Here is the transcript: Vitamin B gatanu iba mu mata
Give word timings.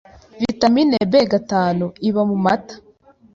Vitamin 0.39 0.89
B 1.11 1.13
gatanu 1.31 1.85
iba 2.07 2.21
mu 2.29 2.37
mata 2.45 2.75